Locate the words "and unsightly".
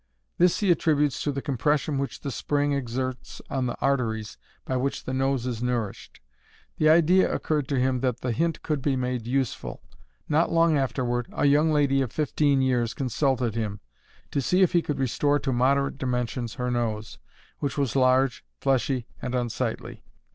19.21-20.01